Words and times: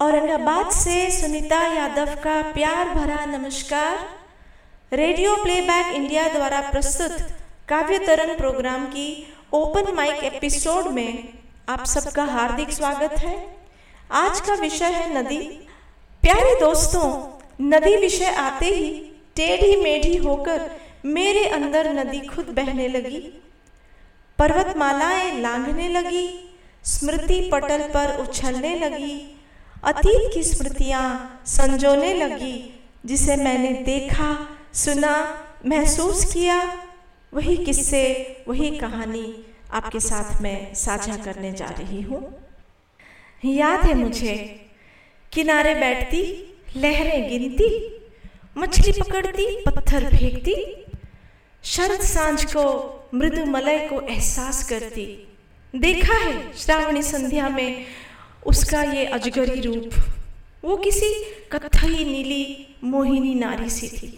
औरंगाबाद 0.00 0.70
से 0.70 1.10
सुनीता 1.10 1.56
यादव 1.74 2.14
का 2.14 2.42
प्यार 2.52 2.88
भरा 2.88 3.24
नमस्कार। 3.26 4.96
रेडियो 4.96 5.34
प्लेबैक 5.36 5.86
इंडिया 5.94 6.28
द्वारा 6.28 6.60
प्रस्तुत 6.60 7.16
काव्य 7.68 7.98
तरंग 7.98 8.36
प्रोग्राम 8.36 8.84
की 8.86 9.06
ओपन 9.52 9.92
माइक 9.94 10.22
एपिसोड 10.24 10.86
में 10.86 11.28
आप 11.68 11.84
सबका 11.84 12.24
हार्दिक 12.24 12.70
स्वागत 12.70 13.18
है। 13.18 13.56
आज 14.10 14.40
का 14.40 14.54
विषय 14.54 14.84
है 14.84 15.18
नदी। 15.18 15.38
प्यारे 16.22 16.54
दोस्तों, 16.60 17.06
नदी 17.60 17.96
विषय 17.96 18.30
आते 18.34 18.66
ही 18.66 18.90
टेढ़ी 19.36 19.74
मेढ़ी 19.76 20.16
होकर 20.16 20.70
मेरे 21.04 21.44
अंदर 21.48 21.92
नदी 21.94 22.20
खुद 22.26 22.44
बहने 22.44 22.88
लगी। 22.88 23.18
पर्वतमालाएँ 24.38 25.40
लांघने 25.40 25.88
लगी, 25.88 26.54
स्मृति 26.84 27.40
पटल 27.52 27.82
पर 27.88 28.16
उछलने 28.20 28.74
लगी 28.78 29.34
अतीत 29.84 30.30
की 30.34 30.42
स्मृतियाँ 30.42 31.42
संजोने 31.46 32.14
लगी, 32.14 32.80
जिसे 33.06 33.36
मैंने 33.36 33.72
देखा, 33.72 34.48
सुना, 34.74 35.44
महसूस 35.66 36.24
किया। 36.32 36.84
वही 37.34 37.56
किस्से, 37.56 38.36
वही 38.48 38.78
कहानी 38.78 39.44
आपके 39.70 40.00
साथ 40.00 40.42
मैं 40.42 40.74
साझा 40.74 41.16
करने 41.16 41.52
जा 41.52 41.66
रही 41.66 42.02
हूँ। 42.02 42.48
याद 43.44 43.80
है 43.80 43.94
मुझे, 43.94 44.60
किनारे 45.32 45.74
बैठती, 45.74 46.22
लहरें 46.76 47.28
गिनती, 47.28 48.00
मछली 48.58 48.92
पकड़ती, 48.92 49.64
पत्थर 49.66 50.16
फेंकती 50.16 50.84
शरद 51.64 52.00
साँझ 52.00 52.44
को 52.44 52.94
मृदु 53.14 53.44
मलय 53.44 53.78
को 53.78 54.00
एहसास 54.00 54.68
करती। 54.68 55.28
देखा 55.76 56.14
है, 56.14 56.52
श्रावणी 56.56 57.02
संध्या 57.02 57.48
में 57.48 57.84
उसका 58.48 58.82
ये 58.82 59.04
अजगरी 59.06 59.60
रूप, 59.60 59.90
वो 60.64 60.76
किसी 60.76 61.12
कथई 61.52 62.04
नीली 62.04 62.44
मोहिनी 62.84 63.34
नारी 63.34 63.68
सी 63.70 63.88
थी। 63.88 64.08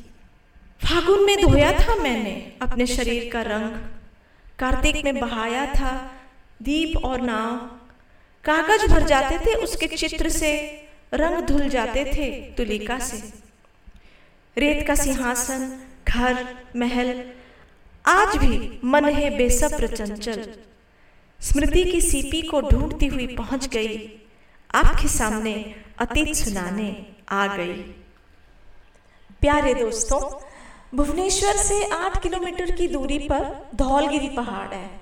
फागुन 0.85 1.25
में 1.27 1.37
धोया 1.39 1.73
था 1.73 1.95
मैंने 1.95 2.35
अपने 2.63 2.87
शरीर 2.87 3.29
का 3.33 3.43
रंग, 3.43 3.71
कार्तिक 4.59 5.05
में 5.05 5.19
बहाया 5.21 5.67
था 5.75 5.91
दीप 6.63 6.97
और 7.05 7.21
नाव 7.21 7.57
कागज़ 8.45 8.87
भर 8.87 9.03
जाते 9.03 9.39
थे, 9.39 9.55
उसके 9.55 9.87
चित्र 9.87 10.29
से 10.29 10.53
रंग 11.15 11.43
धुल 11.47 11.69
जाते 11.69 12.05
थे 12.05 12.31
तुलिका 12.57 12.99
से। 12.99 13.23
रेत 14.57 14.87
का 14.87 14.95
सिंहासन, 14.95 15.69
घर, 16.09 16.47
महल, 16.77 17.13
आज 18.07 18.37
भी 18.37 18.81
मन 18.85 19.05
है 19.09 19.37
बेसब्र 19.37 19.87
चंचल। 19.87 20.49
स्मृति 21.41 21.85
की 21.85 22.01
सीपी 22.01 22.41
को 22.43 22.61
ढूंढती 22.61 23.07
हुई 23.07 23.27
पहुँच 23.27 23.69
गई। 23.69 23.97
आपके 24.75 25.09
सामने, 25.09 25.75
अतीत 25.99 26.35
सुनाने 26.35 27.07
आ 27.29 27.57
गई। 27.57 27.73
प्यारे 29.41 29.75
दोस्तों, 29.75 30.21
भुवनेश्वर 30.97 31.57
से 31.57 31.85
आठ 31.85 32.23
किलोमीटर 32.23 32.71
की 32.71 32.89
दूरी 32.89 33.19
पर 33.19 33.71
धौलगिरी 33.75 34.29
पहाड़ 34.29 34.75
है, 34.75 35.01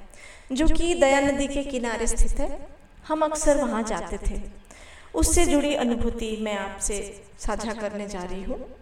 जो 0.52 0.66
कि 0.66 0.94
दया 0.94 1.20
नदी 1.20 1.46
के 1.46 1.64
किनारे 1.64 2.06
स्थित 2.06 2.40
है। 2.40 2.68
हम 3.08 3.22
अक्सर 3.22 3.56
वहाँ 3.56 3.82
जाते 3.82 4.18
थे। 4.30 4.40
उससे 5.14 5.46
जुड़ी 5.46 5.74
अनुभूति 5.74 6.38
मैं 6.40 6.58
आपसे 6.58 7.22
साझा 7.38 7.72
करने 7.72 8.08
जा 8.08 8.22
रही 8.22 8.42
हूँ। 8.42 8.76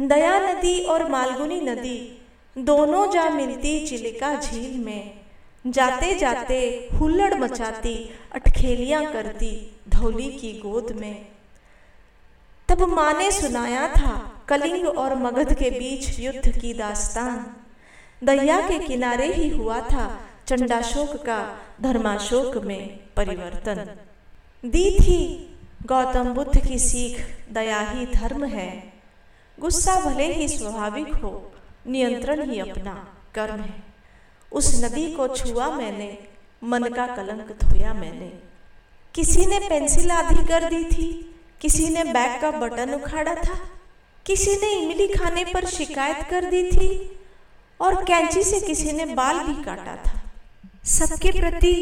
दया 0.00 0.38
नदी 0.38 0.84
और 0.84 1.10
मालगुनी 1.10 1.60
नदी 1.60 2.22
दोनों 2.58 3.10
जा 3.10 3.28
मिलती 3.30 3.86
चिलिका 3.86 4.34
झील 4.40 4.84
में 4.84 5.21
जाते 5.66 6.14
जाते 6.18 6.88
हुल्लड़ 6.94 7.34
मचाती 7.34 8.10
अटखेलियाँ 8.32 9.12
करती 9.12 9.76
धौली 9.88 10.28
की 10.28 10.52
गोद 10.52 10.92
में। 10.92 11.26
तब 12.68 12.82
माँ 12.82 13.12
ने 13.18 13.30
सुनाया 13.30 13.88
था 13.88 14.32
कलिंग 14.48 14.86
और 14.88 15.14
मगध 15.14 15.54
के 15.54 15.70
बीच 15.70 16.18
युद्ध 16.20 16.60
की 16.60 16.74
दास्तान। 16.74 17.56
दया 18.26 18.60
के 18.68 18.78
किनारे 18.78 19.32
ही 19.32 19.48
हुआ 19.48 19.80
था 19.80 20.20
चंडाशोक 20.46 21.16
का 21.26 21.58
धर्माशोक 21.82 22.56
में 22.56 23.00
परिवर्तन। 23.16 23.96
दी 24.64 24.90
थी, 24.98 25.20
गौतम 25.86 26.34
बुद्ध 26.34 26.66
की 26.68 26.78
सीख, 26.78 27.20
दया 27.52 27.80
ही 27.80 28.06
धर्म 28.06 28.44
है। 28.44 28.92
गुस्सा 29.60 30.00
भले 30.00 30.32
ही 30.32 30.48
स्वाभाविक 30.48 31.14
हो, 31.14 31.52
नियंत्रण 31.86 32.50
ही 32.50 32.58
अपना 32.58 32.94
कर्म 33.34 33.60
है। 33.60 33.91
उस 34.52 34.84
नदी 34.84 35.12
को 35.12 35.28
छुआ 35.28 35.70
मैंने, 35.70 36.18
मन 36.64 36.88
का 36.88 37.06
कलंक 37.06 37.56
धोया 37.62 37.94
मैंने। 37.94 38.32
किसी 39.14 39.46
ने 39.46 39.58
पेंसिल 39.58 40.10
आधी 40.10 40.44
कर 40.44 40.64
दी 40.64 40.84
थी, 40.84 41.34
किसी 41.60 41.88
ने 41.88 42.04
बैग 42.04 42.40
का 42.40 42.50
बटन 42.50 42.94
उखाड़ा 42.94 43.34
था, 43.34 43.54
किसी 44.26 44.52
ने 44.52 44.70
इमली 44.72 45.08
खाने 45.08 45.44
पर 45.44 45.66
शिकायत 45.66 46.26
कर 46.30 46.44
दी 46.44 46.70
थी, 46.70 47.18
और 47.80 48.04
कैंची 48.04 48.42
से 48.42 48.60
किसी 48.60 48.92
ने 48.92 49.04
बाल 49.04 49.38
भी 49.38 49.62
काटा 49.64 49.96
था। 49.96 50.20
सबके 50.84 51.30
प्रति 51.30 51.74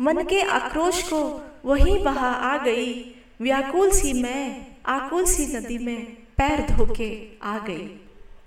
मन 0.00 0.22
के 0.24 0.40
आक्रोश 0.42 1.02
को 1.02 1.20
वही 1.64 1.98
बहा 1.98 2.30
आ 2.30 2.56
गई, 2.64 3.14
व्याकुल 3.40 3.90
सी 3.90 4.12
मैं, 4.12 4.66
आकुल 4.86 5.24
सी 5.24 5.46
नदी 5.46 5.78
में 5.78 6.04
पैर 6.38 6.60
धोके 6.70 7.10
आ 7.42 7.58
गई। 7.58 7.86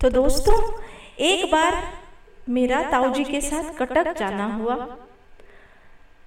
तो 0.00 0.10
दोस्तों, 0.10 0.72
एक 1.18 1.50
बार 1.52 2.01
मेरा 2.48 2.90
ताऊजी 2.90 3.24
के 3.24 3.40
साथ 3.40 3.78
कटक 3.78 4.18
जाना 4.18 4.46
हुआ। 4.46 4.74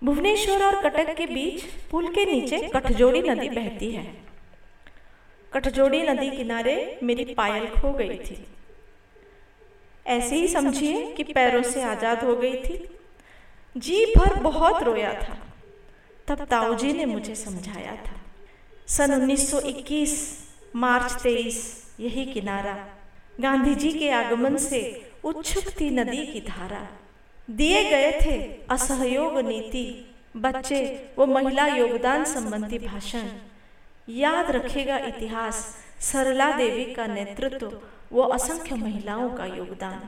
भुवनेश्वर 0.03 0.63
और 0.65 0.81
कटक 0.81 1.15
के 1.15 1.25
बीच 1.25 1.63
पुल 1.91 2.07
के 2.07 2.25
नीचे 2.25 2.69
कठजोड़ी 2.75 3.21
नदी 3.21 3.49
बहती 3.49 3.91
है। 3.91 4.15
कठजोड़ी 5.53 6.01
नदी 6.01 6.29
किनारे 6.29 6.99
मेरी 7.03 7.33
पायल 7.33 7.67
खो 7.67 7.93
गई 7.93 8.17
थी। 8.17 8.47
ऐसे 10.07 10.35
ही 10.35 10.47
समझिए 10.47 11.13
कि 11.13 11.23
पैरों 11.23 11.63
से 11.63 11.81
आज़ाद 11.81 12.23
हो 12.23 12.35
गई 12.35 12.53
थी। 12.53 12.89
जी 13.77 14.05
भर 14.05 14.35
बहुत 14.35 14.83
रोया 14.83 15.13
था। 15.13 15.37
तब 16.27 16.45
ताऊजी 16.45 16.93
ने 16.93 17.05
मुझे 17.05 17.35
समझाया 17.35 17.95
था। 17.95 18.21
सन 18.87 19.13
1921 19.13 20.43
मार्च 20.75 21.11
23 21.11 21.85
यही 21.99 22.25
किनारा। 22.25 22.87
गांधी 23.41 23.75
जी 23.75 23.91
के 23.91 24.09
आगमन 24.09 24.57
से 24.57 25.11
उत्सुक 25.25 25.69
थी 25.79 25.89
नदी 25.89 26.25
की 26.25 26.39
धारा। 26.41 26.81
दिए 27.47 27.83
गए 27.83 28.11
थे 28.21 28.35
असहयोग 28.69 29.37
नीति। 29.39 29.85
बच्चे 30.35 30.81
व 31.19 31.25
महिला 31.25 31.65
योगदान 31.67 32.23
संबंधी 32.25 32.79
भाषण। 32.79 33.27
याद 34.07 34.51
रखेगा 34.51 34.97
इतिहास, 35.07 35.65
सरला 36.01 36.51
देवी 36.57 36.85
का 36.93 37.07
नेतृत्व 37.07 37.71
व 38.11 38.27
असंख्य 38.33 38.75
महिलाओं 38.75 39.29
का 39.29 39.45
योगदान। 39.47 39.99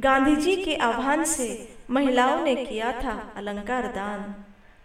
गांधी 0.00 0.36
जी 0.36 0.56
के 0.56 0.76
आह्वान 0.82 1.24
से 1.24 1.46
महिलाओं 1.90 2.44
ने 2.44 2.54
किया 2.56 2.92
था 3.02 3.12
अलंकार 3.36 3.86
दान। 3.92 4.34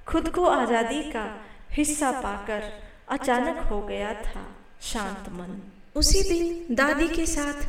खुद 0.08 0.30
को 0.30 0.46
आज़ादी 0.46 1.02
का 1.12 1.26
हिस्सा 1.72 2.12
पाकर 2.22 2.72
अचानक 3.10 3.58
हो 3.64 3.82
गया 3.82 4.14
था 4.24 4.46
शांत 4.84 5.30
मन। 5.30 5.62
उसी 5.96 6.22
दिन 6.24 6.76
दादी 6.76 7.08
के 7.08 7.26
साथ 7.26 7.68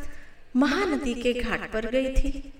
महानदी 0.55 1.13
के 1.13 1.33
घाट 1.33 1.71
पर 1.71 1.85
गई 1.85 2.09
थी। 2.09 2.53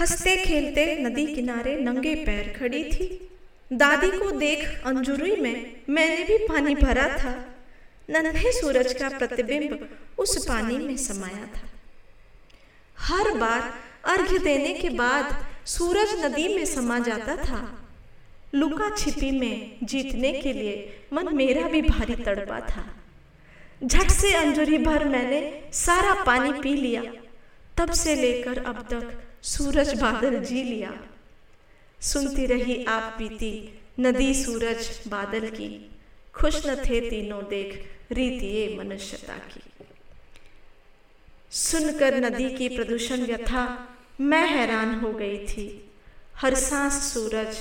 हँसते 0.00 0.36
खेलते 0.36 0.96
नदी 1.02 1.26
किनारे 1.26 1.80
नंगे 1.80 2.14
पैर 2.14 2.58
खड़ी 2.58 2.84
थी। 2.84 3.28
दादी 3.72 4.10
को 4.18 4.30
देख 4.30 4.82
अंजुरी 4.86 5.36
में 5.36 5.76
मैंने 5.88 6.24
भी 6.24 6.38
पानी 6.38 6.74
भरा 6.74 7.08
था। 7.18 7.44
नन्हे 8.10 8.52
सूरज 8.52 8.92
का 8.92 9.08
प्रतिबिंब 9.08 9.88
उस 10.18 10.46
पानी 10.48 10.78
में 10.78 10.96
समाया 10.96 11.46
था। 11.46 11.68
हर 12.98 13.38
बार 13.38 13.74
अर्घ्य 14.04 14.38
देने 14.38 14.74
के 14.74 14.88
बाद 14.88 15.46
सूरज 15.66 16.24
नदी 16.24 16.56
में 16.56 16.64
समा 16.64 16.98
जाता 16.98 17.36
था। 17.36 17.88
लुका 18.54 18.96
छिपी 18.96 19.30
में 19.30 19.76
जीतने 19.82 20.32
के 20.32 20.52
लिए 20.52 21.00
मन 21.12 21.34
मेरा 21.36 21.68
भी 21.68 21.82
भारी 21.82 22.14
तड़पा 22.14 22.60
था। 22.60 23.01
झट 23.84 24.10
से 24.10 24.34
अंजुरी 24.34 24.78
भर 24.78 25.04
मैंने 25.04 25.62
सारा 25.72 26.22
पानी 26.24 26.52
पी 26.52 26.74
लिया। 26.74 27.02
तब 27.78 27.92
से 27.92 28.14
लेकर 28.14 28.64
अब 28.64 28.86
तक 28.90 29.22
सूरज 29.42 30.00
बादल 30.00 30.38
जी 30.44 30.62
लिया। 30.62 30.92
सुनती 32.00 32.46
रही 32.46 32.84
आप 32.84 33.14
पीती 33.18 33.80
नदी 34.00 34.34
सूरज 34.34 35.00
बादल 35.08 35.48
की। 35.48 35.90
खुश 36.34 36.66
न 36.66 36.74
थे 36.74 37.00
तीनों 37.10 37.42
देख 37.42 37.90
रीति 38.12 38.76
मनुष्यता 38.78 39.36
की। 39.36 39.62
सुनकर 41.50 42.14
नदी 42.14 42.50
की 42.50 42.68
प्रदूषण 42.68 43.26
व्यथा 43.26 43.88
मैं 44.20 44.46
हैरान 44.48 44.94
हो 44.94 45.12
गई 45.12 45.38
थी। 45.38 45.90
हर 46.36 46.54
सांस 46.54 47.12
सूरज, 47.14 47.56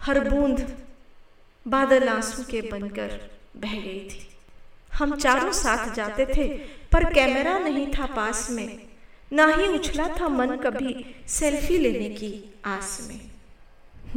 हर 0.00 0.28
बूंद 0.28 0.76
बादल 1.68 2.08
आँसू 2.08 2.42
के 2.42 2.60
बनकर 2.60 3.30
बह 3.56 3.80
गई 3.80 4.00
थी। 4.00 4.29
हम 4.92 5.16
चारों 5.16 5.52
साथ 5.52 5.94
जाते 5.94 6.26
थे 6.26 6.46
पर 6.92 7.04
कैमरा 7.12 7.58
नहीं 7.58 7.86
था 7.86 8.06
पास 8.06 8.50
में। 8.50 8.78
ना 9.32 9.46
ही 9.46 9.66
उछला 9.68 10.08
था 10.20 10.28
मन 10.28 10.56
कभी 10.56 10.94
सेल्फी 11.28 11.78
लेने 11.78 12.08
की 12.08 12.32
आस 12.64 12.98
में। 13.08 13.20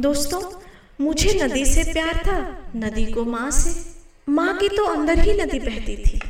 दोस्तों 0.00 0.42
मुझे 1.00 1.32
नदी 1.42 1.64
से 1.64 1.82
प्यार 1.92 2.16
था। 2.26 2.38
नदी 2.76 3.04
को 3.06 3.24
माँ 3.24 3.50
से 3.50 3.94
माँ 4.28 4.56
की 4.58 4.68
तो 4.68 4.84
अंदर 4.84 5.18
ही 5.18 5.32
नदी 5.40 5.58
बहती 5.58 5.96
थी। 5.96 6.20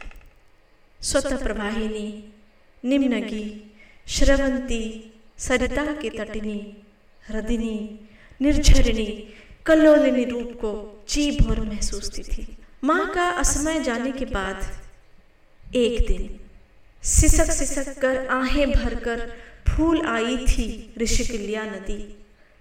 स्वतः 1.00 1.42
प्रवाहिनी 1.42 2.08
निम्नगी 2.84 3.72
श्रवंती 4.06 4.82
सरिता 5.38 5.84
के 5.92 6.10
तटिनी 6.10 6.58
हृदिनी 7.28 7.76
निर्झरिणी 8.40 9.06
कलोलिनी 9.66 10.24
रूप 10.24 10.52
को 10.60 10.72
जी 11.08 11.30
भर 11.30 11.60
महसूसती 11.60 12.22
थी। 12.22 12.46
माँ 12.84 13.04
का 13.14 13.28
असमय 13.30 13.78
जाने 13.80 14.10
के 14.12 14.24
बाद 14.24 15.76
एक 15.76 16.06
दिन 16.06 16.28
सिसक 17.02 17.50
सिसक 17.50 17.88
कर 18.00 18.26
आहें 18.30 18.72
भरकर 18.72 19.20
फूल 19.68 20.00
आई 20.06 20.36
थी 20.38 20.66
ऋषिकल्या 20.98 21.64
नदी। 21.64 21.98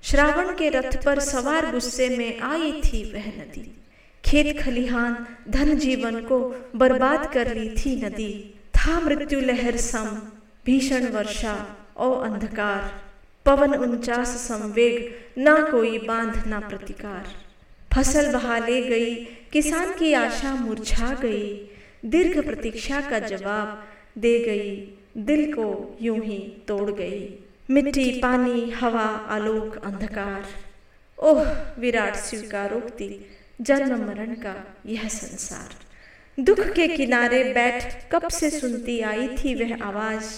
श्रावण 0.03 0.53
के 0.55 0.69
रथ 0.69 0.97
पर 1.05 1.19
सवार 1.19 1.69
गुस्से 1.71 2.09
में 2.17 2.39
आई 2.41 2.71
थी 2.81 3.03
वह 3.13 3.27
नदी। 3.27 3.65
खेत 4.23 4.59
खलिहान 4.61 5.25
धन 5.49 5.77
जीवन 5.79 6.19
को 6.21 6.39
बर्बाद 6.75 7.31
कर 7.33 7.53
ली 7.55 7.69
थी 7.69 7.95
नदी। 7.95 8.31
था 8.75 8.99
मृत्यु 8.99 9.39
लहर 9.41 9.77
सम 9.81 10.07
भीषण 10.65 11.07
वर्षा 11.07 11.55
और 11.97 12.23
अंधकार। 12.23 12.91
पवन 13.45 13.73
उनचास 13.75 14.37
संवेग 14.47 15.15
ना 15.37 15.61
कोई 15.71 15.97
बाँध 15.97 16.45
ना 16.47 16.59
प्रतिकार। 16.59 17.42
फ़सल 17.95 18.31
बहा 18.33 18.57
ले 18.57 18.81
गई, 18.81 19.15
किसान 19.51 19.93
की 19.93 20.13
आशा 20.13 20.55
मुरझा 20.55 21.13
गई। 21.13 21.69
दीर्घ 22.05 22.45
प्रतीक्षा 22.45 23.01
का 23.01 23.19
जवाब 23.19 23.83
दे 24.17 24.39
गई, 24.39 24.97
दिल 25.17 25.53
को 25.53 25.97
यूँ 26.01 26.19
ही 26.19 26.57
तोड़ 26.67 26.91
गई। 26.91 27.43
मिट्टी, 27.69 28.19
पानी, 28.19 28.69
हवा, 28.69 29.05
आलोक, 29.29 29.85
अंधकार। 29.85 30.45
ओह, 31.19 31.43
विराट 31.79 32.15
स्वीकारोक्ति, 32.15 33.25
जन्म 33.61 34.07
मरण 34.07 34.33
का 34.35 34.77
यह 34.85 35.07
संसार। 35.07 35.75
दुख 36.43 36.59
के 36.59 36.87
किनारे 36.87 37.43
बैठ 37.43 38.11
कब 38.11 38.27
से 38.27 38.49
सुनती 38.49 39.01
आई 39.01 39.27
थी 39.27 39.55
वह 39.55 39.83
आवाज़। 39.83 40.31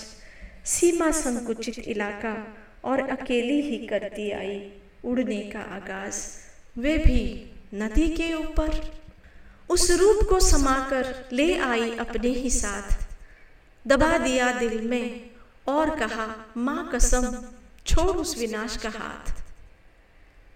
सीमा 0.66 1.12
संकुचित 1.12 1.80
इलाका 1.80 2.57
और 2.84 3.10
अकेली 3.10 3.62
ही 3.62 3.78
करती 3.88 4.31
आई 4.31 4.72
उड़ने 5.06 5.42
का 5.42 5.60
आगाज़। 5.60 6.44
वे 6.77 6.98
भी 6.98 7.51
नदी 7.74 8.07
के 8.10 8.33
ऊपर। 8.33 8.95
उस 9.69 9.92
रूप 9.92 10.19
को 10.30 10.39
समाकर 10.39 11.30
ले 11.33 11.57
आई 11.57 11.98
अपने 11.98 12.30
ही 12.30 12.50
साथ। 12.50 13.07
दबा 13.88 14.18
दिया 14.18 14.51
दिल 14.60 14.81
में 14.81 15.30
और 15.68 16.00
कहा, 16.00 16.54
माँ 16.57 16.92
कसम, 16.95 17.44
छोड़ 17.88 18.18
उस 18.18 18.38
विनाश 18.38 18.77
का 18.77 18.89
हाथ। 18.89 19.44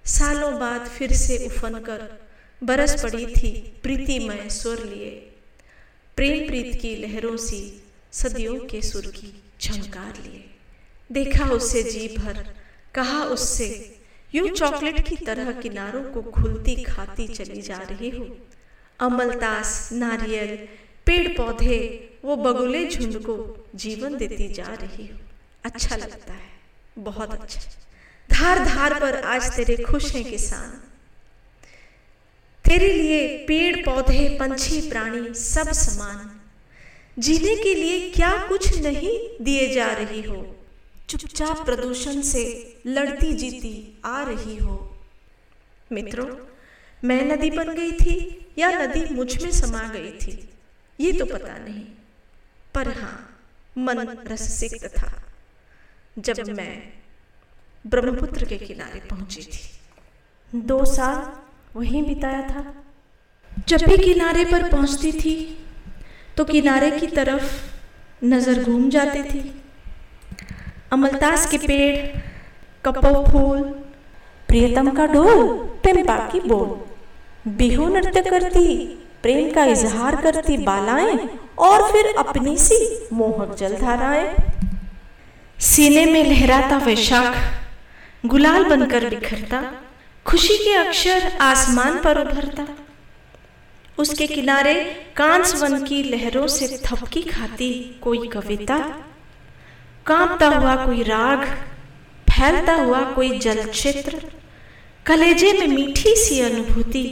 सालों 0.07 0.59
बाद 0.59 0.87
फिर 0.87 1.13
से 1.13 1.45
उफन 1.45 1.79
कर 1.79 2.27
बरस 2.63 3.03
पड़ी 3.03 3.25
थी 3.25 3.31
प्रीति 3.31 3.59
प्रीतिमय 3.83 4.49
स्वर 4.49 4.83
लिए। 4.83 5.09
प्रेम 6.15 6.47
प्रीत 6.47 6.81
की 6.81 6.95
लहरों 6.95 7.37
सी 7.37 7.83
सदियों 8.11 8.59
के 8.59 8.81
सुर 8.81 9.05
की 9.05 9.43
झंकार 9.61 10.13
लिए। 10.23 10.49
देखा 11.11 11.45
उससे 11.45 11.83
जी 11.83 12.15
भर, 12.17 12.53
कहा 12.95 13.23
उससे 13.23 13.98
यूँ 14.33 14.49
चॉकलेट 14.49 14.99
की 15.07 15.15
तरह 15.15 15.51
किनारों 15.51 16.03
को 16.03 16.21
खुलती 16.31 16.75
खाती 16.83 17.27
चली 17.27 17.61
जा 17.61 17.77
रही 17.77 18.09
हो। 18.09 18.25
अमलतास 18.99 19.89
नारियल 19.93 20.55
पेड़ 21.05 21.27
पौधे 21.37 21.77
वो 22.25 22.35
बगुले 22.35 22.85
झुंड 22.87 23.17
को 23.23 23.35
जीवन 23.75 24.17
देती 24.17 24.47
जा 24.53 24.73
रही 24.73 25.07
हो। 25.07 25.17
अच्छा 25.63 25.95
लगता 25.95 26.33
है, 26.33 26.49
बहुत 26.99 27.33
अच्छा। 27.33 27.61
धार 28.29 28.59
धार 28.65 28.99
पर 28.99 29.15
आज 29.25 29.55
तेरे 29.55 29.83
खुश 29.83 30.13
हैं 30.15 30.23
किसान। 30.25 30.69
तेरे 32.65 32.91
लिए 32.93 33.27
पेड़ 33.47 33.85
पौधे 33.85 34.27
पंछी, 34.39 34.81
प्राणी 34.89 35.33
सब 35.33 35.71
समान। 35.71 36.29
जीने 37.19 37.55
के 37.55 37.73
लिए 37.73 38.09
क्या 38.09 38.35
कुछ 38.47 38.77
नहीं 38.77 39.17
दिए 39.41 39.67
जा 39.73 39.91
रही 39.93 40.21
हो? 40.21 40.35
चुपचाप 41.09 41.65
प्रदूषण 41.65 42.21
से 42.23 42.41
लड़ती 42.87 43.33
जीती 43.33 43.71
आ 44.05 44.21
रही 44.23 44.55
हो। 44.57 44.75
मित्रों, 45.91 46.27
मैं 47.03 47.23
नदी 47.25 47.49
बन 47.51 47.73
गई 47.75 47.91
थी 47.93 48.15
या 48.57 48.69
नदी 48.71 49.03
मुझमें 49.15 49.51
समा 49.51 49.81
गई 49.89 50.11
थी, 50.17 50.33
ये 50.99 51.11
तो 51.13 51.25
पता 51.25 51.57
नहीं। 51.57 51.83
पर 52.75 52.87
हाँ 52.93 53.17
मन 53.77 54.17
रस 54.27 54.41
सिक्त 54.51 54.85
था 54.97 55.11
जब 56.17 56.49
मैं 56.49 56.73
ब्रह्मपुत्र 57.85 58.45
के 58.45 58.57
किनारे 58.57 58.99
पहुँची 59.09 59.41
थी, 59.43 60.59
दो 60.63 60.83
साल 60.87 61.17
वहीं 61.75 62.03
बिताया 62.05 62.41
था। 62.43 62.63
जब 63.67 63.85
भी 63.87 63.97
किनारे 63.97 64.45
पर 64.45 64.69
पहुँचती 64.71 65.11
थी 65.13 65.33
तो 66.37 66.45
किनारे 66.45 66.91
की 66.91 67.07
तरफ़ 67.09 68.25
नज़र 68.25 68.63
घूम 68.63 68.89
जाती 68.89 69.23
थी। 69.23 69.41
अमलतास 70.91 71.45
के 71.51 71.57
पेड़, 71.57 72.19
कपो 72.85 73.31
फूल, 73.31 73.61
प्रियतम 74.47 74.89
का 74.91 75.05
डोल 75.05 75.69
टेम्पा 75.83 76.17
की 76.17 76.39
बोल। 76.39 76.67
बिहू 77.51 77.87
नृत्य 77.87 78.21
करती, 78.21 78.85
प्रेम 79.21 79.51
का 79.51 79.65
इजहार 79.65 80.15
करती 80.15 80.57
बालाएँ, 80.57 81.29
और 81.59 81.91
फिर 81.91 82.15
अपनी 82.17 82.57
सी 82.57 83.07
मोहक 83.13 83.55
जलधाराएँ। 83.55 84.35
सीने 85.59 86.05
में 86.05 86.23
लहराता 86.23 86.77
वैशाख, 86.77 87.37
गुलाल 88.25 88.63
बनकर 88.63 89.09
बिखरता, 89.09 89.71
खुशी 90.25 90.57
के 90.57 90.73
अक्षर 90.73 91.37
आसमान 91.41 92.01
पर 92.03 92.27
उभरता। 92.27 92.67
उसके 93.97 94.27
किनारे 94.27 94.73
कांस 95.17 95.61
वन 95.61 95.83
की 95.83 96.03
लहरों 96.03 96.47
से 96.47 96.81
थपकी 96.85 97.21
खाती 97.21 97.99
कोई 98.01 98.27
कविता 98.27 99.05
कांपता 100.09 100.47
हुआ 100.49 100.75
कोई 100.75 101.03
राग, 101.03 101.45
फैलता 102.27 102.73
हुआ 102.75 103.01
कोई 103.11 103.37
जल 103.39 103.63
क्षेत्र 103.65 104.21
कलेजे 105.05 105.51
में 105.53 105.67
मीठी 105.67 106.15
सी 106.15 106.39
अनुभूति, 106.41 107.05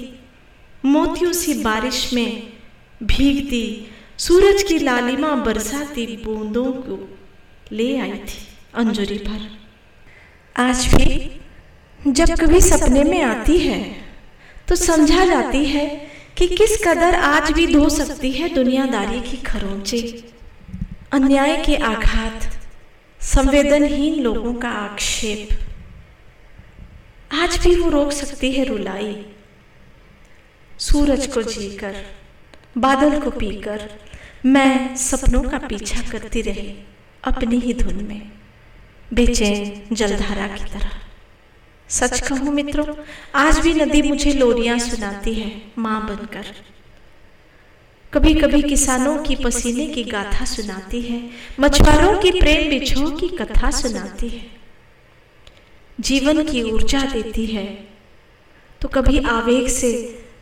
मोतियों 0.85 1.31
सी 1.33 1.53
बारिश 1.63 2.13
में 2.13 2.53
भीगती, 3.03 3.65
सूरज 4.17 4.63
की 4.63 4.77
लालिमा 4.79 5.35
बरसाती 5.45 6.05
बूंदों 6.25 6.71
को 6.79 6.97
ले 7.71 7.87
आई 7.99 8.17
थी 8.23 8.41
अंजुरी 8.75 9.17
भर। 9.19 9.45
आज 10.55 10.87
भी 10.93 12.11
जब 12.11 12.35
कभी 12.35 12.61
सपने 12.61 13.03
में 13.03 13.21
आती 13.23 13.57
है 13.57 13.79
तो 14.67 14.75
समझा 14.75 15.25
जाती 15.25 15.63
है 15.65 15.85
कि 16.37 16.47
किस 16.47 16.77
कदर 16.85 17.15
आज 17.15 17.51
भी 17.51 17.67
धो 17.67 17.87
सकती 17.91 18.31
है 18.31 18.53
दुनियादारी 18.53 19.21
की 19.21 19.37
खरोंचे। 19.43 20.01
अन्याय 21.13 21.55
के 21.65 21.75
आघात 21.85 22.46
संवेदनहीन 23.27 24.19
लोगों 24.23 24.53
का 24.53 24.69
आक्षेप। 24.69 25.49
आज 27.33 27.57
भी 27.57 27.75
वो 27.75 27.89
रोक 27.89 28.11
सकती 28.11 28.51
है 28.51 28.63
रुलाई। 28.63 29.15
सूरज 30.79 31.27
को 31.27 31.41
जीकर, 31.41 31.95
बादल 32.77 33.19
को 33.19 33.29
पीकर, 33.29 33.89
मैं 34.45 34.95
सपनों 34.95 35.41
का 35.41 35.57
पीछा 35.57 36.01
करती 36.11 36.41
रही 36.41 36.73
अपनी 37.23 37.59
ही 37.59 37.73
धुन 37.73 38.03
में, 38.03 38.31
बेचैन 39.13 39.95
जलधारा 39.95 40.47
की 40.47 40.63
तरह। 40.63 40.89
सच 41.89 42.19
कहूँ 42.19 42.53
मित्रों, 42.53 42.87
आज 43.35 43.59
भी 43.59 43.73
नदी 43.73 44.01
मुझे 44.01 44.33
लोरियाँ 44.33 44.79
सुनाती 44.79 45.33
है, 45.33 45.51
माँ 45.77 46.01
बनकर। 46.07 46.45
कभी 48.17 48.33
कभी 48.33 48.61
किसानों 48.61 49.17
की 49.23 49.35
पसीने 49.35 49.85
की 49.87 50.03
गाथा 50.03 50.45
सुनाती 50.45 51.01
है, 51.01 51.17
मछुआरों 51.59 52.13
की 52.21 52.31
प्रेम 52.31 52.69
बिछो 52.69 53.09
की 53.09 53.27
कथा 53.37 53.69
सुनाती 53.71 54.27
है। 54.27 54.45
जीवन 55.99 56.43
की 56.43 56.61
ऊर्जा 56.61 57.01
देती 57.03 57.45
है। 57.45 57.65
तो 58.81 58.87
कभी 58.87 59.19
आवेग 59.25 59.67
से 59.67 59.91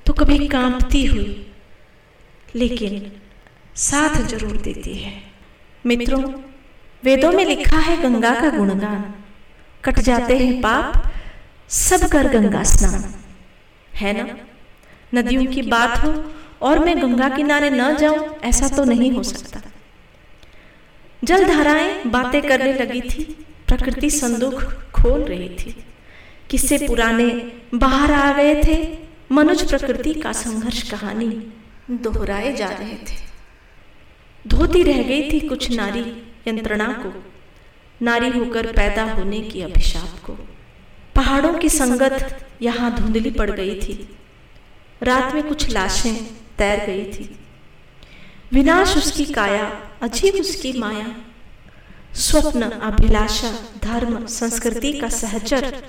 तो 0.06 0.14
कभी 0.14 0.48
कांपती 0.48 1.04
हुई, 1.06 1.54
लेकिन 2.56 3.12
साथ 3.76 4.16
ज़रूर 4.28 4.56
देती 4.58 4.94
है। 4.94 5.14
मित्रों, 5.86 6.22
वेदों 7.04 7.32
में 7.32 7.46
लिखा 7.46 7.80
है 7.80 7.98
गंगा 8.02 8.34
का 8.42 8.50
गुणगान। 8.50 9.04
कट 9.86 10.00
जाते 10.00 10.38
हैं 10.38 10.62
पाप, 10.62 11.12
सब 11.70 12.08
कर 12.08 12.28
गंगा 12.30 12.64
स्नान। 12.64 13.04
है 13.94 14.14
ना? 14.14 14.28
नदियों 15.14 15.46
की 15.46 15.62
बात 15.62 16.04
हो 16.04 16.14
और 16.66 16.80
मैं 16.80 17.02
गंगा 17.02 17.30
किनारे 17.30 17.70
न 17.70 17.96
जाऊँ 17.98 18.28
ऐसा 18.44 18.68
तो 18.68 18.84
नहीं 18.84 19.12
हो 19.12 19.24
सकता। 19.24 19.62
जल 21.24 21.44
धाराएँ 21.48 22.04
बातें 22.06 22.42
करने 22.42 22.74
लगी 22.74 23.02
थी 23.02 23.24
प्रकृति 23.68 24.10
संदूक 24.10 24.62
खोल 24.94 25.22
रही 25.22 25.50
थी। 25.50 25.76
किससे 26.50 26.78
पुराने 26.88 27.28
बाहर 27.74 28.12
आ 28.12 28.32
गए 28.34 28.62
थे 28.64 28.78
मनुष्य 29.32 29.68
प्रकृति 29.68 30.14
का 30.14 30.32
संघर्ष 30.32 30.82
कहानी 30.90 31.30
दोहराए 31.92 32.56
जा 32.56 32.70
रहे 32.70 32.96
थे। 32.96 33.18
धोती 34.46 34.84
रह 34.84 35.02
गई 35.04 35.22
थी 35.32 35.40
कुछ 35.40 35.70
नारी 35.72 36.06
यंत्रणा 36.48 36.88
को। 36.94 37.14
नारी 38.02 38.30
होकर 38.30 38.72
पैदा 38.72 39.04
होने 39.04 39.42
की 39.42 39.62
अभिशाप 39.62 40.20
को। 40.26 40.34
पहाड़ों 41.16 41.54
की 41.54 41.70
संगत 41.70 42.16
यहाँ 42.62 42.94
धुंधली 42.96 43.32
पड़ 43.32 43.50
गई 43.52 43.76
थी। 43.80 43.94
रात 45.04 45.34
में 45.36 45.44
कुछ 45.44 45.70
लाशें 45.70 46.16
तैर 46.58 46.86
गई 46.86 47.06
थी। 47.06 47.40
विनाश 48.54 48.98
उसकी 48.98 49.26
काया, 49.26 49.90
अजीब 50.02 50.36
उसकी 50.36 50.74
माया। 50.74 51.16
स्वप्न, 52.14 52.62
अभिलाषा, 52.62 53.52
धर्म, 53.84 54.26
संस्कृति 54.26 54.94
का 54.94 55.10
सहचर, 55.10 55.84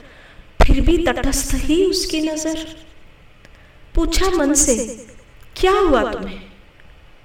फिर 0.63 0.81
भी 0.81 0.97
तटस्थ 0.99 1.55
ही 1.55 1.85
उसकी 1.85 2.21
नज़र। 2.21 2.67
पूछा 3.95 4.31
मन 4.31 4.55
से, 4.55 5.07
क्या 5.57 5.73
हुआ 5.73 6.13
तुम्हें? 6.13 6.41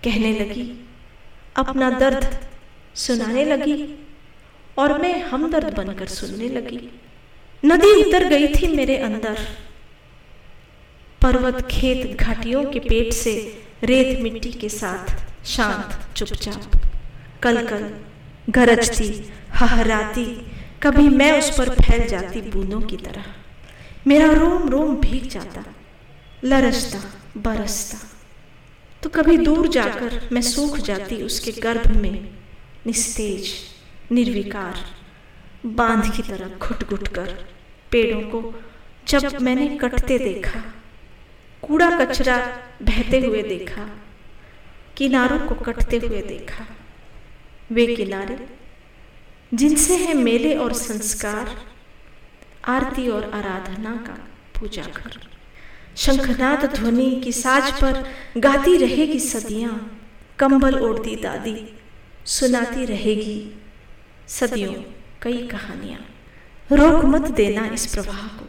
कहने 0.03 0.39
लगी। 0.39 0.85
अपना 1.55 1.89
दर्द 1.89 2.39
सुनाने 2.95 3.45
लगी 3.45 4.07
और 4.77 5.01
मैं 5.01 5.23
हमदर्द 5.23 5.73
बनकर 5.73 6.07
सुनने 6.07 6.49
लगी। 6.49 6.79
नदी 7.65 7.91
उतर 8.03 8.27
गई 8.27 8.47
थी 8.47 8.67
मेरे 8.67 8.97
अंदर। 8.97 9.39
पर्वत 11.21 11.67
खेत 11.71 12.21
घाटियों 12.21 12.63
के 12.65 12.79
पेट 12.79 13.13
से 13.13 13.63
रेत 13.83 14.21
मिट्टी 14.21 14.51
के 14.51 14.69
साथ 14.69 15.27
शांत, 15.45 16.15
चुपचाप। 16.15 16.81
कल 17.43 17.67
कल 17.67 17.93
गरजती, 18.49 19.29
हहराती, 19.53 20.51
कभी 20.83 21.09
मैं 21.09 21.39
उस 21.39 21.57
पर 21.57 21.69
फैल 21.69 22.07
जाती 22.07 22.41
बूंदों 22.41 22.81
की 22.81 22.97
तरह। 22.97 23.25
मेरा 24.07 24.31
रोम 24.31 24.69
रोम 24.69 24.95
भीग 24.95 25.29
जाता, 25.29 25.65
लरसता, 26.43 26.99
बरसता। 27.37 27.99
तो 29.03 29.09
कभी 29.09 29.37
दूर 29.37 29.67
जाकर 29.67 30.29
मैं 30.31 30.41
सूख 30.41 30.77
जाती 30.77 31.23
उसके 31.23 31.51
गर्भ 31.51 32.01
में, 32.01 32.29
निस्तेज, 32.85 33.53
निर्विकार, 34.11 34.85
बाँध 35.65 36.15
की 36.15 36.21
तरह 36.21 36.47
घुट 36.47 36.89
घुट 36.89 37.07
कर 37.07 37.45
पेड़ों 37.91 38.21
को 38.21 38.63
जब 39.07 39.41
मैंने 39.41 39.67
कटते 39.77 40.17
देखा 40.17 40.61
कूड़ा 41.63 41.89
कचरा 41.97 42.37
बहते 42.81 43.19
हुए 43.19 43.41
देखा, 43.43 43.83
किनारों 44.97 45.39
को 45.39 45.55
कटते 45.55 45.97
हुए 45.97 46.21
देखा। 46.21 46.65
वे 47.71 47.85
किनारे, 47.95 48.37
जिनसे 49.53 49.95
है 49.95 50.13
मेले 50.13 50.53
और 50.55 50.73
संस्कार, 50.73 51.55
आरती 52.67 53.07
और 53.09 53.29
आराधना 53.31 53.95
का 54.07 54.17
पूजा 54.59 54.83
घर। 54.83 55.19
शंखनाद 55.95 56.65
ध्वनि 56.65 57.09
की 57.23 57.31
साज 57.31 57.71
पर 57.71 58.03
गाती 58.37 58.77
रहेगी 58.77 59.19
सदियाँ, 59.19 59.75
कंबल 60.39 60.79
ओढ़ती 60.79 61.15
दादी, 61.15 61.55
सुनाती 62.25 62.85
रहेगी 62.85 63.39
सदियों 64.27 64.73
कई 65.21 65.47
कहानियाँ। 65.47 66.05
रोक 66.71 67.05
मत 67.05 67.29
देना 67.31 67.65
इस 67.73 67.85
प्रवाह 67.85 68.27
को। 68.27 68.47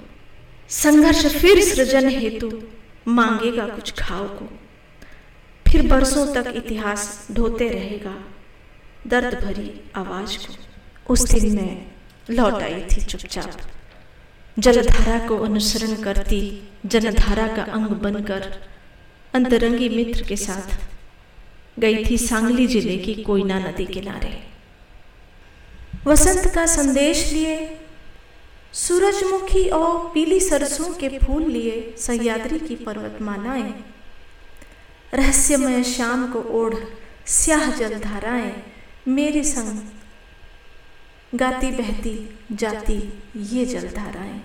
संघर्ष 0.73 1.27
फिर 1.37 1.61
सृजन 1.65 2.09
हेतु 2.09 2.51
मांगेगा 3.09 3.67
कुछ 3.69 3.93
खाओ 3.99 4.27
को। 4.29 4.49
फिर 5.67 5.87
बरसों 5.89 6.27
तक 6.35 6.53
इतिहास 6.57 7.27
ढोते 7.33 7.69
रहेगा, 7.69 8.15
दर्द 9.07 9.35
भरी 9.45 9.71
आवाज़ 9.97 10.37
को। 10.39 11.13
उस 11.13 11.31
दिन 11.31 11.55
मैं 11.57 11.73
लौट 12.29 12.63
आई 12.63 12.81
थी 12.83 13.05
चुपचाप। 13.05 13.61
जलधारा 14.57 15.19
को 15.29 15.39
अनुसरण 15.39 15.95
करती 16.03 16.41
जनधारा 16.87 17.47
का 17.49 17.63
अंग 17.73 17.91
बनकर 18.03 18.43
अंतरंगी 19.35 19.89
मित्र 19.89 20.25
के 20.25 20.37
साथ 20.37 20.79
गई 21.79 22.05
थी 22.05 22.19
सांगली 22.19 22.67
ज़िले 22.67 22.97
की 22.99 23.15
कोयना 23.23 23.59
नदी 23.59 23.85
किनारे। 23.87 24.39
वसंत 26.07 26.55
का 26.55 26.67
संदेश 26.69 27.33
लिए 27.33 27.57
सूरजमुखी 28.73 29.69
और 29.69 30.11
पीली 30.15 30.41
सरसों 30.41 30.95
के 30.95 31.09
फूल 31.19 31.43
लिए 31.43 31.95
सह्याद्री 31.99 32.59
की 32.59 32.77
पर्वतमालाएँ, 32.77 33.75
रहस्यमय 35.15 35.83
शाम 35.83 36.33
को 36.33 36.41
ओढ़ 36.41 36.75
स्याह 37.27 37.71
जलधाराएँ 37.77 38.53
मेरे 39.09 39.43
संग 39.45 41.39
गाती 41.39 41.71
बहती 41.71 42.39
जाती 42.53 43.23
ये 43.37 43.65
जलधाराएँ 43.65 44.41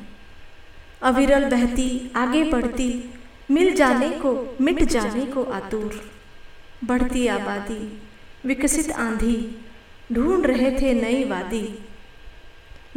अविरल 1.01 1.49
बहती, 1.49 2.11
आगे 2.15 2.43
बढ़ती, 2.43 3.13
मिल 3.51 3.75
जाने 3.75 4.09
को, 4.09 4.57
मिट 4.61 4.83
जाने 4.83 5.25
को 5.25 5.43
आतुर। 5.43 6.11
बढ़ती 6.83 7.27
आबादी, 7.27 8.01
विकसित 8.45 8.91
आंधी, 8.91 9.55
ढूंढ 10.11 10.45
रहे 10.45 10.71
थे 10.71 10.93
नई 10.93 11.23
वादी। 11.23 11.86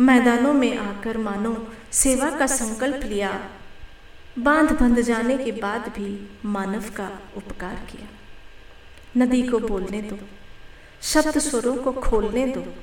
मैदानों 0.00 0.52
में 0.52 0.76
आकर 0.78 1.19
मानो 1.19 1.73
सेवा 1.92 2.30
का 2.30 2.47
संकल्प 2.47 3.00
लिया। 3.04 3.50
बाँध 4.38 4.73
बंध 4.73 5.00
जाने 5.00 5.38
के 5.38 5.52
बाद 5.52 5.88
भी 5.88 6.30
मानव 6.45 6.80
का 6.80 7.21
उपकार 7.37 7.75
किया। 7.75 8.09
नदी 9.16 9.42
को 9.42 9.59
बोलने 9.59 10.02
दो, 10.02 10.19
शब्द 11.02 11.38
स्वरों 11.38 11.76
को 11.76 11.92
खोलने 11.92 12.47
दो। 12.47 12.75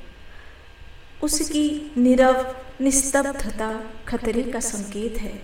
उसकी 1.23 1.91
निरव, 1.97 2.55
निस्तब्धता 2.81 3.83
खतरे 4.07 4.43
का 4.43 4.59
संकेत 4.59 5.17
है। 5.17 5.41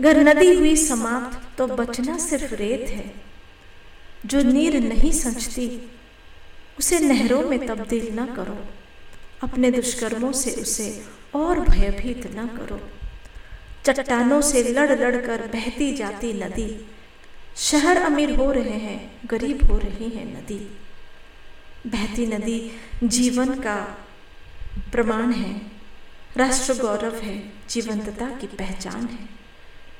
अगर 0.00 0.16
नदी 0.18 0.54
हुई 0.54 0.76
समाप्त 0.76 1.58
तो 1.58 1.66
बचना 1.66 2.18
सिर्फ़ 2.18 2.54
रेत 2.54 2.88
है। 2.88 3.14
जो 4.26 4.42
नीर 4.42 4.80
नहीं 4.80 5.12
संचती, 5.12 5.90
उसे 6.78 6.98
नहरों 6.98 7.42
में 7.42 7.66
तब्दील 7.66 8.20
न 8.20 8.26
करो। 8.26 8.58
अपने 9.42 9.70
दुष्कर्मों 9.70 10.32
से 10.32 10.50
उसे 10.50 11.04
और 11.34 11.60
भयभीत 11.60 12.26
न 12.26 12.46
करो। 12.46 12.80
चट्टानों 13.84 14.40
से 14.40 14.62
लड़ 14.62 14.90
लड़ 14.92 15.26
कर 15.26 15.46
बहती 15.46 15.96
जाती 15.96 16.32
नदी। 16.32 16.86
शहर 17.56 17.96
अमीर 17.96 18.34
हो 18.34 18.52
रहे 18.52 18.70
हैं, 18.70 19.20
गरीब 19.26 19.70
हो 19.70 19.78
रही 19.78 20.08
है 20.08 20.24
नदी। 20.24 20.78
बहती 21.86 22.26
नदी 22.26 22.72
जीवन 23.04 23.54
का 23.54 23.98
प्रमाण 24.92 25.32
है, 25.32 25.60
राष्ट्र 26.36 26.74
गौरव 26.74 27.14
है, 27.14 27.52
जीवंतता 27.68 28.28
की 28.30 28.46
पहचान 28.46 29.00
है। 29.00 29.28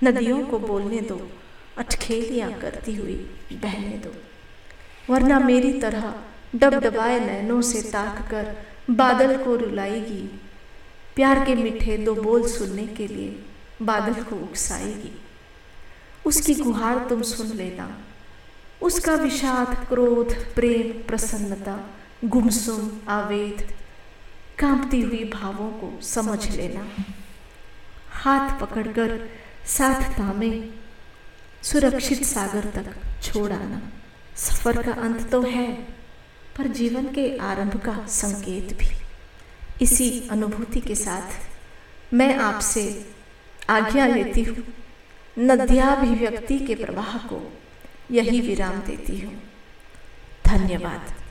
नदियों 0.05 0.47
को 0.47 0.59
बोलने 0.59 1.01
दो 1.01 1.31
अटखेलियाँ 1.79 2.53
करती 2.53 2.95
हुई 2.95 3.15
बहने 3.53 3.99
दो। 3.99 4.15
वरना 5.13 5.39
मेरी 5.39 5.73
तरह 5.73 6.15
डब 6.57 6.75
डबडबाए 6.75 7.21
नैनों 7.21 7.61
से 7.63 7.83
ताक 7.83 8.31
कर 8.31 8.57
बादल 8.91 9.45
को 9.45 9.57
रुलाएगी। 9.57 10.41
प्यार 11.17 11.45
के 11.45 11.55
मीठे 11.55 11.99
दो 11.99 12.15
बोल 12.15 12.49
सुनने 12.49 12.87
के 12.87 13.07
लिए 13.07 13.43
बादल 13.83 14.23
को 14.23 14.37
उकसाएगी। 14.37 15.23
उसकी 16.27 16.55
गुहार 16.55 17.07
तुम 17.09 17.23
सुन 17.23 17.47
लेना। 17.47 17.99
उसका 18.83 19.15
विषाद, 19.15 19.87
क्रोध, 19.89 20.55
प्रेम, 20.55 21.09
प्रसन्नता, 21.09 21.91
गुमसुम, 22.25 22.91
आवेद, 23.09 23.75
कांपती 24.59 25.01
हुई 25.01 25.25
भावों 25.25 25.71
को 25.71 26.03
समझ 26.03 26.57
लेना। 26.57 26.89
हाथ 28.11 28.61
पकड़कर 28.61 29.31
साथ 29.67 30.19
थामे, 30.19 30.71
सुरक्षित 31.63 32.25
सागर 32.25 32.65
तक 32.65 32.95
छोड़ 33.23 33.53
आना। 33.53 33.83
सफ़र 34.37 34.83
का 34.83 34.93
अंत 34.93 35.31
तो 35.31 35.43
है। 35.43 35.97
पर 36.59 36.67
जीवन 36.67 37.05
के 37.13 37.39
आरंभ 37.39 37.77
का 37.77 38.07
संकेत 38.07 38.77
भी। 38.79 38.89
इसी 39.83 40.29
अनुभूति 40.31 40.81
के 40.81 40.95
साथ 40.95 42.15
मैं 42.15 42.37
आपसे 42.39 43.07
आज्ञा 43.71 44.07
लेती 44.07 44.43
हूँ, 44.43 44.65
नद्याभिव्यक्ति 45.39 46.59
के 46.59 46.75
प्रवाह 46.75 47.19
को 47.19 47.53
यही 48.11 48.41
विराम 48.41 48.81
देती 48.81 49.21
हूँ। 49.21 49.43
धन्यवाद। 50.47 51.26